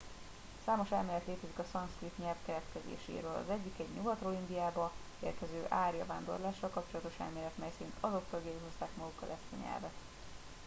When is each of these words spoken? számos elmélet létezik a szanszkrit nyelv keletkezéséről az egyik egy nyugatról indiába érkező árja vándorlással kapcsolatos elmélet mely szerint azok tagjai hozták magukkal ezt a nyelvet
számos 0.65 0.89
elmélet 0.91 1.21
létezik 1.27 1.59
a 1.59 1.65
szanszkrit 1.71 2.17
nyelv 2.17 2.35
keletkezéséről 2.45 3.43
az 3.45 3.49
egyik 3.53 3.73
egy 3.79 3.93
nyugatról 3.95 4.33
indiába 4.33 4.91
érkező 5.19 5.65
árja 5.69 6.05
vándorlással 6.05 6.69
kapcsolatos 6.69 7.13
elmélet 7.19 7.57
mely 7.57 7.71
szerint 7.77 7.95
azok 7.99 8.23
tagjai 8.29 8.57
hozták 8.63 8.95
magukkal 8.97 9.29
ezt 9.29 9.51
a 9.59 9.63
nyelvet 9.69 9.93